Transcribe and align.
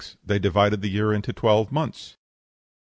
They 0.25 0.39
divided 0.39 0.81
the 0.81 0.87
year 0.89 1.13
into 1.13 1.31
twelve 1.31 1.71
months. 1.71 2.17